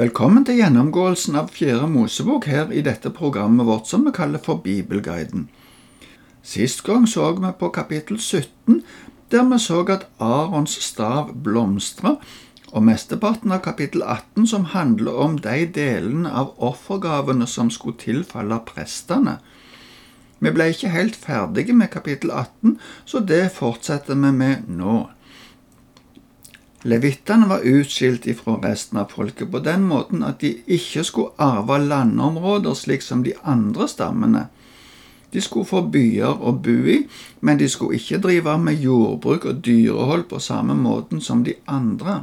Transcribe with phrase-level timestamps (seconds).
[0.00, 4.62] Velkommen til gjennomgåelsen av Fjerde Mosebok her i dette programmet vårt som vi kaller for
[4.64, 5.42] Bibelguiden.
[6.40, 8.78] Sist gang så vi på kapittel 17,
[9.28, 12.14] der vi så at Arons stav blomstra,
[12.72, 18.62] og mesteparten av kapittel 18 som handler om de delene av offergavene som skulle tilfalle
[18.72, 19.36] prestene.
[20.40, 25.10] Vi ble ikke helt ferdige med kapittel 18, så det fortsetter vi med nå.
[26.82, 31.76] Levittene var utskilt ifra resten av folket på den måten at de ikke skulle arve
[31.84, 34.46] landområder slik som de andre stammene.
[35.30, 37.02] De skulle få byer å bo i,
[37.44, 42.22] men de skulle ikke drive med jordbruk og dyrehold på samme måten som de andre.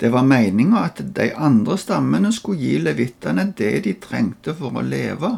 [0.00, 4.86] Det var meninga at de andre stammene skulle gi levittene det de trengte for å
[4.86, 5.34] leve,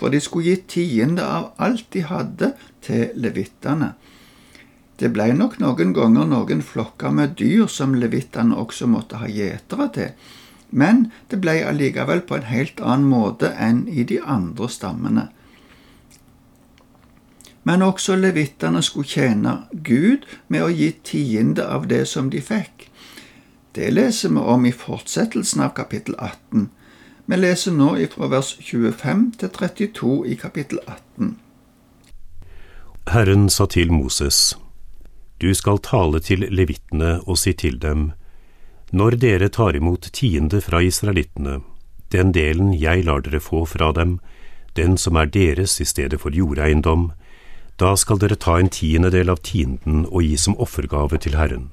[0.00, 2.50] for de skulle gi tiende av alt de hadde,
[2.84, 3.94] til levittene.
[4.98, 9.88] Det ble nok noen ganger noen flokker med dyr som levittene også måtte ha gjetere
[9.94, 10.12] til,
[10.70, 15.28] men det ble allikevel på en helt annen måte enn i de andre stammene.
[17.64, 22.90] Men også levittene skulle tjene Gud med å gi tiende av det som de fikk.
[23.74, 26.68] Det leser vi om i fortsettelsen av kapittel 18.
[27.26, 31.32] Vi leser nå ifra vers 25 til 32 i kapittel 18.
[33.14, 34.54] Herren sa til Moses,
[35.44, 38.12] Du skal tale til levittene og si til dem,
[38.92, 41.58] Når dere tar imot tiende fra israelittene,
[42.08, 44.20] den delen jeg lar dere få fra dem,
[44.72, 47.12] den som er deres i stedet for jordeiendom,
[47.76, 51.68] da skal dere ta en tiendedel av tienden og gi som offergave til Herren.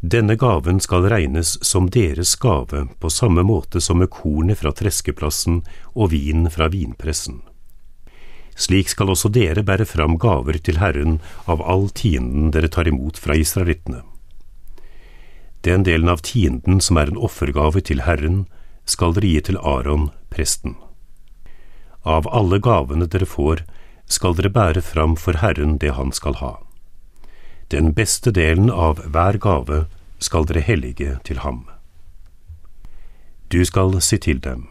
[0.00, 5.64] Denne gaven skal regnes som deres gave på samme måte som med kornet fra treskeplassen
[5.94, 7.42] og vinen fra vinpressen.
[8.58, 13.20] Slik skal også dere bære fram gaver til Herren av all tienden dere tar imot
[13.22, 14.02] fra israelittene.
[15.62, 18.46] Den delen av tienden som er en offergave til Herren,
[18.88, 20.74] skal dere gi til Aron, presten.
[22.02, 23.62] Av alle gavene dere får,
[24.08, 26.54] skal dere bære fram for Herren det han skal ha.
[27.68, 29.84] Den beste delen av hver gave
[30.18, 31.66] skal dere hellige til ham.
[33.52, 34.68] Du skal si til dem,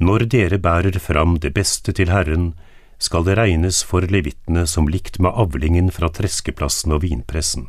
[0.00, 2.54] Når dere bærer fram det beste til Herren,
[3.00, 7.66] skal det regnes for levittene som likt med avlingen fra treskeplassen og vinpressen.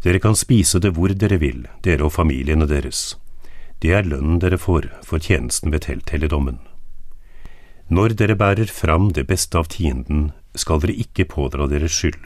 [0.00, 3.18] Dere kan spise det hvor dere vil, dere og familiene deres.
[3.84, 6.58] Det er lønnen dere får for tjenesten ved telthelligdommen.
[7.92, 12.22] Når dere bærer fram det beste av tienden, skal dere ikke pådra deres skyld.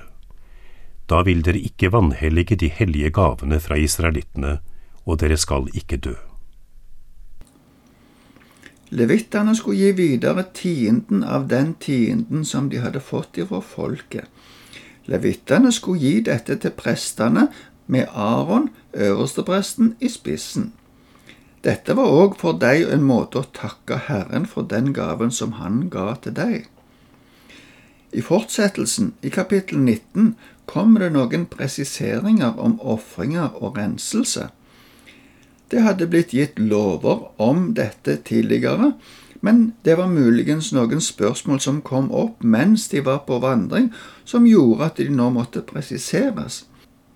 [1.11, 4.59] Da vil dere ikke vanhellige de hellige gavene fra israelittene,
[5.05, 6.15] og dere skal ikke dø.
[8.95, 14.29] Levittene skulle gi videre tienden av den tienden som de hadde fått ifra folket.
[15.11, 17.49] Levittene skulle gi dette til prestene,
[17.87, 20.73] med Aron, øverstepresten, i spissen.
[21.65, 25.89] Dette var òg for deg en måte å takke Herren for den gaven som Han
[25.93, 26.69] ga til deg.
[28.13, 30.35] I fortsettelsen, i kapittel 19,
[30.71, 34.49] kommer det noen presiseringer om ofringer og renselse.
[35.71, 38.93] Det hadde blitt gitt lover om dette tidligere,
[39.45, 43.91] men det var muligens noen spørsmål som kom opp mens de var på vandring,
[44.25, 46.63] som gjorde at de nå måtte presiseres.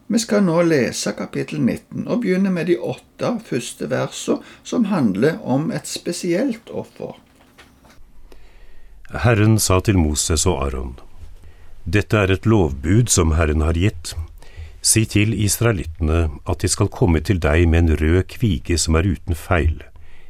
[0.09, 5.37] Vi skal nå lese kapittel 19 og begynne med de åtte første versene som handler
[5.45, 7.17] om et spesielt offer.
[9.09, 10.97] Herren sa til Moses og Aron,
[11.85, 14.13] Dette er et lovbud som Herren har gitt.
[14.81, 19.09] Si til israelittene at de skal komme til deg med en rød kvige som er
[19.11, 19.83] uten feil,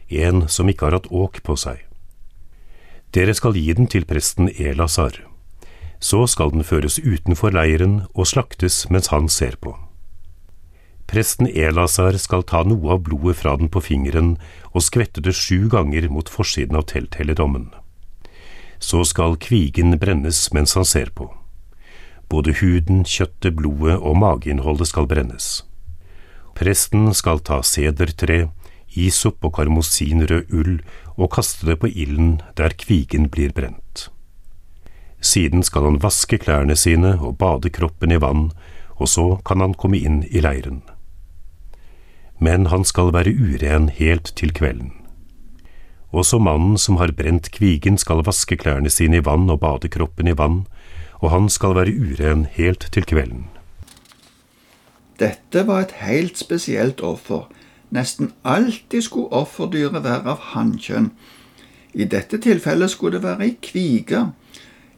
[0.09, 1.85] en som ikke har hatt åk på seg.
[3.13, 5.21] Dere skal gi den til presten Elasar.
[6.01, 9.75] Så skal den føres utenfor leiren og slaktes mens han ser på.
[11.09, 14.37] Presten Elasar skal ta noe av blodet fra den på fingeren
[14.75, 17.71] og skvette det sju ganger mot forsiden av telthelligdommen.
[18.79, 21.31] Så skal kvigen brennes mens han ser på.
[22.29, 25.63] Både huden, kjøttet, blodet og mageinnholdet skal brennes.
[26.59, 28.51] Presten skal ta sedertre,
[28.99, 30.79] isop og karmosinrød ull
[31.17, 34.09] og kaste det på ilden der kvigen blir brent.
[35.21, 38.51] Siden skal han vaske klærne sine og bade kroppen i vann,
[38.99, 40.83] og så kan han komme inn i leiren.
[42.39, 44.93] Men han skal være uren helt til kvelden.
[46.15, 50.31] Også mannen som har brent kvigen skal vaske klærne sine i vann og bade kroppen
[50.31, 50.65] i vann,
[51.21, 53.47] og han skal være uren helt til kvelden.
[55.19, 57.49] Dette var et helt spesielt offer.
[57.91, 61.11] Nesten alltid skulle offerdyret være av hannkjønn.
[61.95, 64.29] I dette tilfellet skulle det være ei kvige,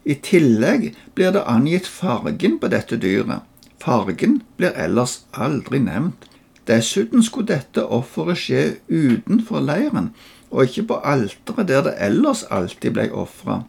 [0.05, 3.45] i tillegg blir det angitt fargen på dette dyret.
[3.81, 6.27] Fargen blir ellers aldri nevnt.
[6.69, 10.11] Dessuten skulle dette offeret skje utenfor leiren,
[10.51, 13.63] og ikke på alteret der det ellers alltid ble ofra.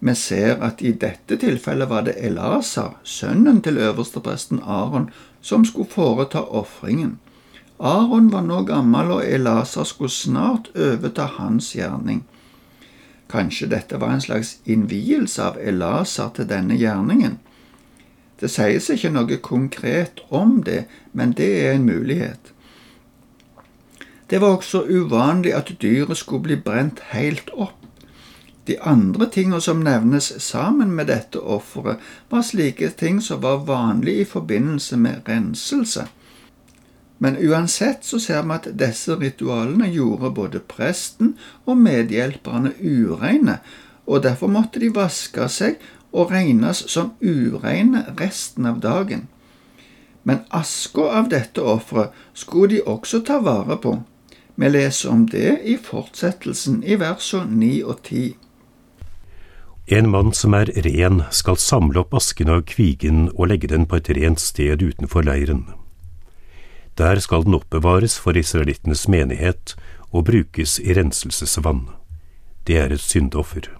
[0.00, 5.10] Vi ser at i dette tilfellet var det Elasar, sønnen til øverstepresten Aron,
[5.40, 7.18] som skulle foreta ofringen.
[7.78, 12.24] Aron var nå gammel, og Elasar skulle snart overta hans gjerning.
[13.28, 17.38] Kanskje dette var en slags innvielse av Elasar til denne gjerningen.
[18.40, 22.52] Det sies ikke noe konkret om det, men det er en mulighet.
[24.30, 27.85] Det var også uvanlig at dyret skulle bli brent helt opp.
[28.66, 34.18] De andre tingene som nevnes sammen med dette offeret, var slike ting som var vanlig
[34.20, 36.08] i forbindelse med renselse.
[37.18, 43.60] Men uansett så ser vi at disse ritualene gjorde både presten og medhjelperne ureine,
[44.06, 45.78] og derfor måtte de vaske seg
[46.12, 49.26] og regnes som ureine resten av dagen.
[50.26, 53.94] Men aska av dette offeret skulle de også ta vare på.
[54.56, 58.24] Vi leser om det i fortsettelsen i versene 9 og 10.
[59.88, 64.00] En mann som er ren, skal samle opp asken av kvigen og legge den på
[64.00, 65.62] et rent sted utenfor leiren.
[66.98, 69.76] Der skal den oppbevares for israelittenes menighet
[70.10, 71.84] og brukes i renselsesvann.
[72.66, 73.70] Det er et syndoffer.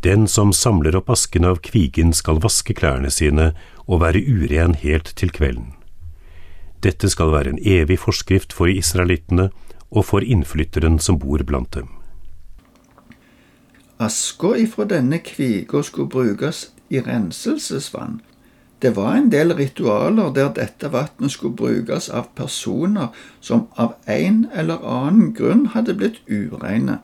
[0.00, 3.50] Den som samler opp asken av kvigen skal vaske klærne sine
[3.84, 5.74] og være uren helt til kvelden.
[6.80, 9.50] Dette skal være en evig forskrift for israelittene
[9.90, 11.99] og for innflytteren som bor blant dem.
[14.00, 18.20] Aska ifra denne kviga skulle brukes i renselsesvann.
[18.80, 23.10] Det var en del ritualer der dette vannet skulle brukes av personer
[23.40, 27.02] som av en eller annen grunn hadde blitt ureine.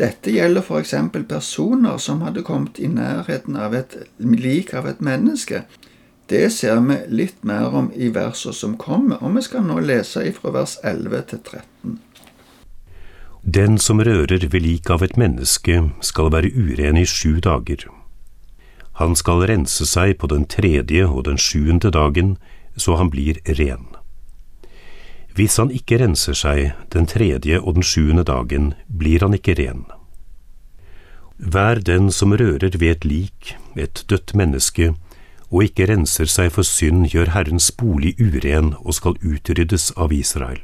[0.00, 0.94] Dette gjelder f.eks.
[1.28, 5.66] personer som hadde kommet i nærheten av et lik av et menneske.
[6.32, 10.24] Det ser vi litt mer om i versene som kommer, og vi skal nå lese
[10.30, 12.00] ifra vers 11 til 13.
[13.44, 17.88] Den som rører ved lik av et menneske, skal være uren i sju dager.
[19.00, 22.36] Han skal rense seg på den tredje og den sjuende dagen,
[22.76, 23.88] så han blir ren.
[25.34, 29.86] Hvis han ikke renser seg den tredje og den sjuende dagen, blir han ikke ren.
[31.38, 34.92] Vær den som rører ved et lik, et dødt menneske,
[35.50, 40.62] og ikke renser seg for synd, gjør Herrens bolig uren og skal utryddes av Israel.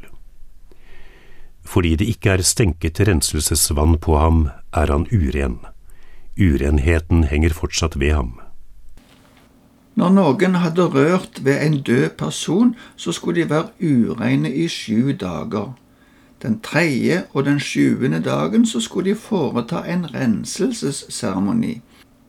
[1.69, 5.59] Fordi det ikke er stenket renselsesvann på ham, er han uren.
[6.41, 8.39] Urenheten henger fortsatt ved ham.
[9.99, 15.13] Når noen hadde rørt ved en død person, så skulle de være ureine i sju
[15.13, 15.75] dager.
[16.43, 21.81] Den tredje og den sjuende dagen så skulle de foreta en renselsesseremoni.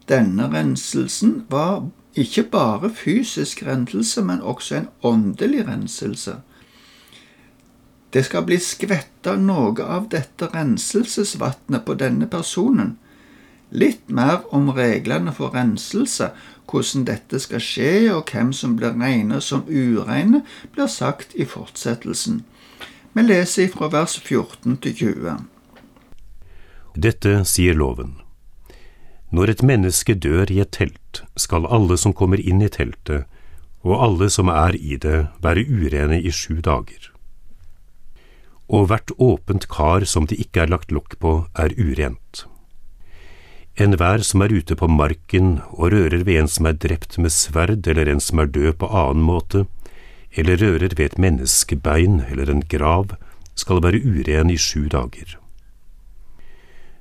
[0.09, 6.35] Denne renselsen var ikke bare fysisk renselse, men også en åndelig renselse.
[8.13, 12.95] Det skal bli skvetta noe av dette renselsesvannet på denne personen.
[13.69, 16.31] Litt mer om reglene for renselse,
[16.69, 20.41] hvordan dette skal skje og hvem som blir regnet som ureine,
[20.73, 22.41] blir sagt i fortsettelsen.
[23.13, 25.37] Vi leser fra vers 14 til 20.
[26.97, 28.17] Dette sier loven.
[29.29, 33.29] Når et menneske dør i et telt, skal alle som kommer inn i teltet,
[33.85, 37.08] og alle som er i det, være urene i sju dager.
[38.69, 42.45] Og hvert åpent kar som det ikke er lagt lokk på, er urent.
[43.79, 47.87] Enhver som er ute på marken og rører ved en som er drept med sverd
[47.87, 49.65] eller en som er død på annen måte,
[50.37, 53.15] eller rører ved et menneskebein eller en grav,
[53.55, 55.37] skal være uren i sju dager.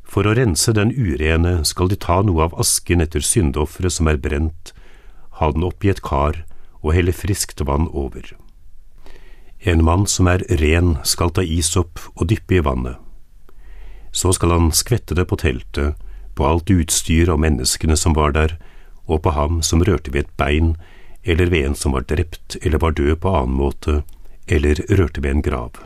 [0.08, 4.20] For å rense den urene skal de ta noe av asken etter syndofferet som er
[4.22, 4.72] brent,
[5.38, 6.44] ha den opp i et kar
[6.80, 8.32] og helle friskt vann over.
[9.68, 12.96] En mann som er ren skal ta isop og dyppe i vannet.
[14.16, 15.98] Så skal han skvette det på teltet,
[16.32, 18.54] på alt utstyr og menneskene som var der,
[19.04, 20.70] og på ham som rørte ved et bein,
[21.20, 23.98] eller ved en som var drept eller var død på annen måte,
[24.48, 25.76] eller rørte ved en grav.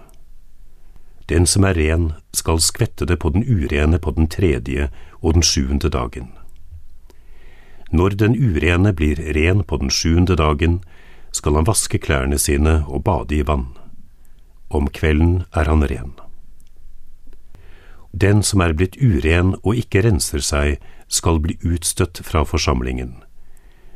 [1.26, 5.42] Den som er ren, skal skvette det på den urene på den tredje og den
[5.42, 6.30] sjuende dagen.
[7.90, 10.82] Når den urene blir ren på den sjuende dagen,
[11.32, 13.72] skal han vaske klærne sine og bade i vann.
[14.70, 16.12] Om kvelden er han ren.
[18.12, 23.16] Den som er blitt uren og ikke renser seg, skal bli utstøtt fra forsamlingen,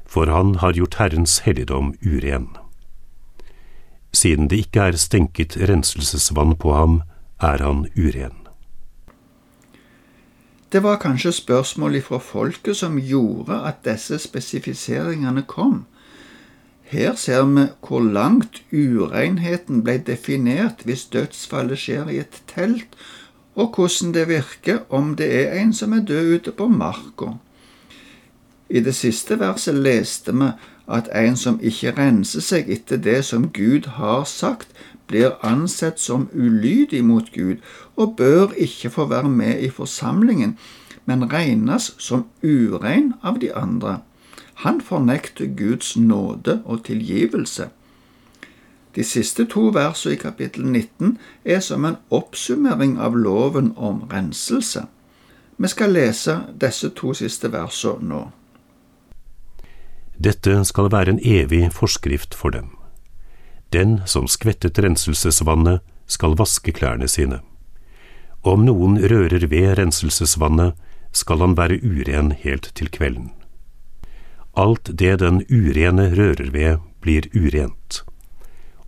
[0.05, 2.51] for han har gjort Herrens helligdom uren.
[4.13, 7.03] Siden det ikke er stenket renselsesvann på ham,
[7.41, 8.47] er han uren.
[10.73, 15.85] Det var kanskje spørsmål fra folket som gjorde at disse spesifiseringene kom.
[16.87, 22.95] Her ser vi hvor langt urenheten ble definert hvis dødsfallet skjer i et telt,
[23.57, 27.33] og hvordan det virker om det er en som er død ute på marka.
[28.71, 30.53] I det siste verset leste vi
[30.87, 34.71] at en som ikke renser seg etter det som Gud har sagt,
[35.07, 37.63] blir ansett som ulydig mot Gud
[37.97, 40.59] og bør ikke få være med i forsamlingen,
[41.05, 44.01] men regnes som urein av de andre.
[44.65, 47.69] Han fornekter Guds nåde og tilgivelse.
[48.97, 54.87] De siste to versene i kapittel 19 er som en oppsummering av loven om renselse.
[55.57, 58.23] Vi skal lese disse to siste versene nå.
[60.17, 62.73] Dette skal være en evig forskrift for dem.
[63.73, 67.41] Den som skvettet renselsesvannet, skal vaske klærne sine.
[68.47, 70.77] Om noen rører ved renselsesvannet,
[71.13, 73.33] skal han være uren helt til kvelden.
[74.57, 78.03] Alt det den urene rører ved, blir urent,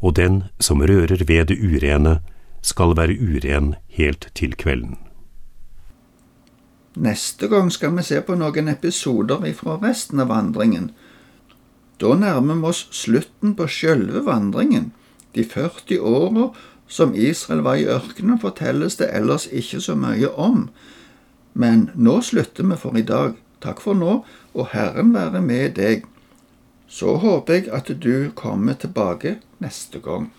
[0.01, 2.21] og den som rører ved det urene,
[2.63, 4.97] skal være uren helt til kvelden.
[6.99, 10.91] Neste gang skal vi se på noen episoder ifra resten av vandringen.
[12.01, 14.91] Da nærmer vi oss slutten på sjølve vandringen.
[15.35, 16.49] De 40 åra
[16.89, 20.69] som Israel var i ørkenen, fortelles det ellers ikke så mye om.
[21.53, 23.37] Men nå slutter vi for i dag.
[23.65, 24.21] Takk for nå,
[24.55, 26.07] og Herren være med deg.
[26.89, 30.31] Så håper jeg at du kommer tilbake neste gang.